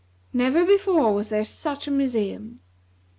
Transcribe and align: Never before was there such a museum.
Never 0.33 0.65
before 0.65 1.13
was 1.13 1.29
there 1.29 1.45
such 1.45 1.87
a 1.87 1.91
museum. 1.91 2.59